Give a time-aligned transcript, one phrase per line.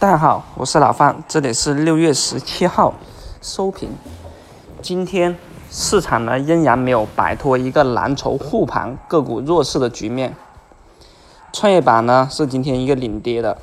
[0.00, 2.94] 大家好，我是老范，这里是六月十七号
[3.42, 3.90] 收评。
[4.80, 5.36] 今天
[5.70, 10.34] 市场呢仍然没有摆脱一个蓝筹护盘、个股弱势的局面。
[11.52, 13.58] 创业板呢是今天一个领跌的，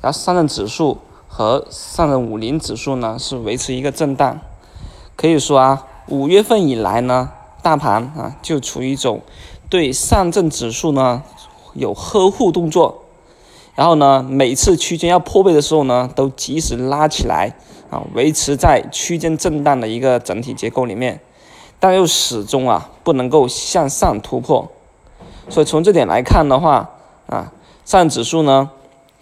[0.00, 0.96] 然后上证指数
[1.28, 4.40] 和上证五零指数呢是维持一个震荡。
[5.16, 7.30] 可以说啊，五月份以来呢，
[7.60, 9.20] 大盘啊就处于一种
[9.68, 11.22] 对上证指数呢
[11.74, 13.03] 有呵护动作。
[13.74, 17.56] 然后呢，每次区间要破位的时候呢，都及时拉起来
[17.90, 21.20] 啊，维持在区间震荡的一个整体结构里面，
[21.80, 24.70] 但又始终啊不能够向上突破。
[25.48, 26.88] 所以从这点来看的话
[27.26, 27.52] 啊，
[27.84, 28.70] 上证指数呢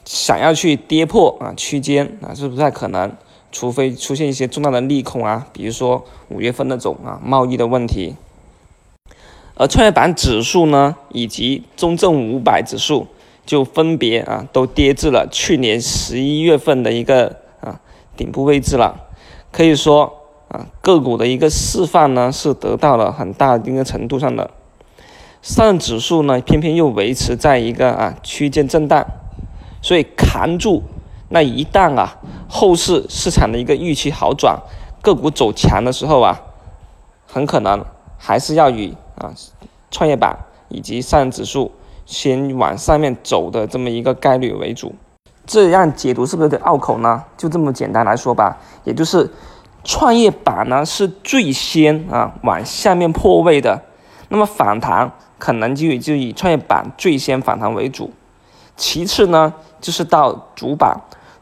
[0.05, 3.11] 想要去跌破啊区间啊是不太可能，
[3.51, 8.17] 除非出现一些重大的利空啊，比如说五月份那种啊贸易的问题。
[9.55, 13.07] 而创业板指数呢，以及中证五百指数。
[13.45, 17.81] 就分别啊都跌至了去年十一月份的一个啊
[18.17, 19.09] 顶部位置了，
[19.51, 20.13] 可以说
[20.49, 24.51] 啊个股的一个释放呢是得到了很大的一个程度上的，
[25.43, 29.05] 上证指数呢偏偏又维持在一个啊区间震荡，
[29.83, 30.83] 所以扛住，
[31.31, 32.19] 那一旦啊
[32.49, 34.57] 后市市场的一个预期好转，
[35.03, 36.41] 个股走强的时候啊，
[37.27, 37.85] 很可能
[38.17, 39.35] 还是要与啊
[39.91, 41.73] 创业板以及上证指数。
[42.13, 44.95] 先往上面走的这么一个概率为主，
[45.47, 47.25] 这样解读是不是有点拗口呢？
[47.39, 49.31] 就这么简单来说吧，也就是
[49.83, 53.81] 创业板呢是最先啊往下面破位的，
[54.29, 58.11] 那么反弹可能就就以创业板最先反弹为主，
[58.77, 61.01] 其次呢就是到主板，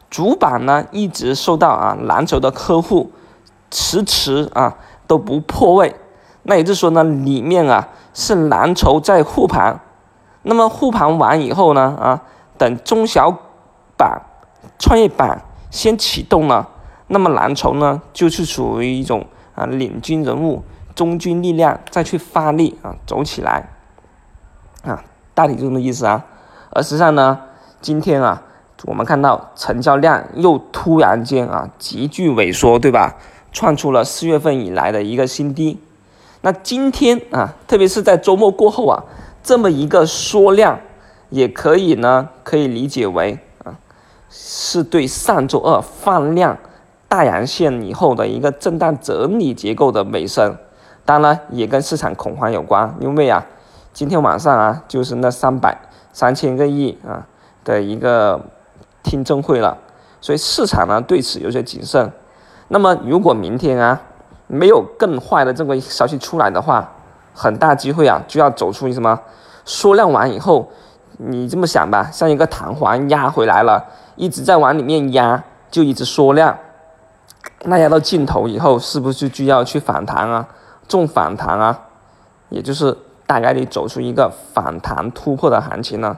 [0.09, 3.11] 主板呢一直受到啊蓝筹的呵护，
[3.69, 5.93] 迟迟啊都不破位，
[6.43, 9.77] 那也就是说呢里面啊是蓝筹在护盘。
[10.43, 11.95] 那么护盘完以后呢？
[12.01, 12.21] 啊，
[12.57, 13.31] 等中小
[13.95, 14.21] 板、
[14.79, 15.39] 创业板
[15.69, 16.67] 先启动了，
[17.07, 20.63] 那么蓝筹呢，就是属于一种啊领军人物、
[20.95, 23.69] 中军力量再去发力啊走起来，
[24.83, 25.03] 啊，
[25.35, 26.25] 大体这么意思啊。
[26.71, 27.39] 而实际上呢，
[27.79, 28.41] 今天啊，
[28.85, 33.15] 我们看到成交量又突然间啊急剧萎缩，对吧？
[33.51, 35.79] 创出了四月份以来的一个新低。
[36.41, 39.03] 那今天啊，特别是在周末过后啊。
[39.43, 40.79] 这么一个缩量，
[41.29, 43.75] 也可以呢，可以理解为啊，
[44.29, 46.57] 是对上周二放量
[47.07, 50.55] 大阳线以后的一个震荡整理结构的尾声。
[51.03, 53.45] 当然，也跟市场恐慌有关，因为啊，
[53.91, 55.75] 今天晚上啊，就是那三百
[56.13, 57.25] 三千个亿啊
[57.63, 58.39] 的一个
[59.01, 59.77] 听证会了，
[60.21, 62.11] 所以市场呢对此有些谨慎。
[62.67, 63.99] 那么，如果明天啊
[64.45, 66.89] 没有更坏的这个消息出来的话，
[67.33, 69.19] 很大机会啊，就要走出什么
[69.63, 70.69] 缩量完以后，
[71.17, 76.57] 你这么想吧，像一个弹簧压回来了，一直在往里面压，就一直缩量，
[77.63, 80.47] 那压到尽头以后，是不是就要去反弹啊？
[80.87, 81.79] 重反弹啊，
[82.49, 86.17] 也就是大概率走出一个反弹突破的行情呢？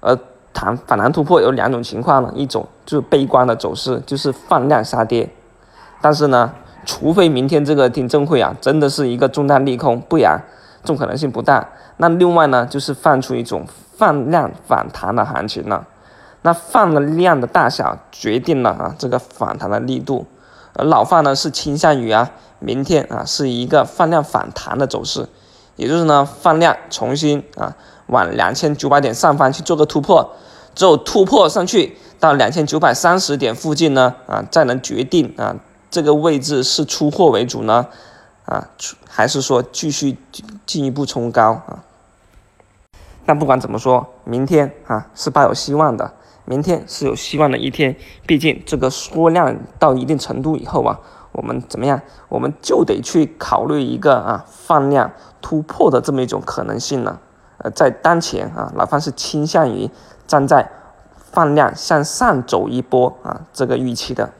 [0.00, 0.18] 而
[0.52, 5.30] 弹反弹突破有两种情况呢，一种就是悲观的走势，就是放量杀跌，
[6.00, 6.52] 但是呢。
[6.84, 10.42] 除非明天这个听证会啊，真的是一个重大利空，不然
[10.82, 11.68] 这种可能性不大。
[11.98, 13.66] 那另外呢，就是放出一种
[13.96, 15.86] 放量反弹的行情了。
[16.42, 20.26] 那放的量的大小决定了啊这个反弹的力度。
[20.74, 22.30] 而老范呢是倾向于啊
[22.60, 25.28] 明天啊是一个放量反弹的走势，
[25.74, 27.74] 也就是呢放量重新啊
[28.06, 30.30] 往两千九百点上方去做个突破，
[30.76, 35.56] 只有突破上去到两千九百三十点附近呢啊再能决定啊。
[35.90, 37.86] 这个位置是出货为主呢，
[38.44, 38.68] 啊，
[39.08, 40.16] 还是说继续
[40.66, 41.84] 进一步冲高啊？
[43.24, 46.12] 但不管怎么说，明天啊是抱有希望的，
[46.44, 47.96] 明天是有希望的一天。
[48.26, 50.98] 毕竟这个缩量到一定程度以后啊，
[51.32, 52.00] 我们怎么样？
[52.28, 55.10] 我们就得去考虑一个啊放量
[55.40, 57.20] 突破的这么一种可能性了。
[57.58, 59.90] 呃，在当前啊，老方是倾向于
[60.26, 60.70] 站在
[61.16, 64.30] 放量向上走一波啊这个预期的。